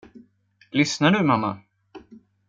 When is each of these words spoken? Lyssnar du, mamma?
Lyssnar 0.73 1.11
du, 1.11 1.23
mamma? 1.33 1.57